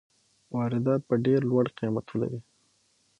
واردات 0.55 1.01
به 1.07 1.15
ډېر 1.25 1.41
لوړ 1.49 1.65
قیمت 1.79 2.05
ولري. 2.09 2.39